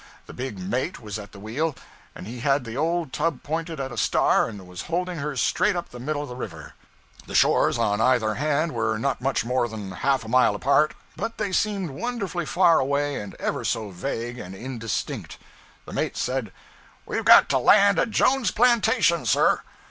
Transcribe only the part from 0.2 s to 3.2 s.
The big mate was at the wheel, and he had the old